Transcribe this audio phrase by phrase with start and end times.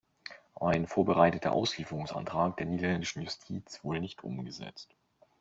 [0.59, 4.95] Ein vorbereiteter Auslieferungsantrag der niederländischen Justiz wurde nicht umgesetzt.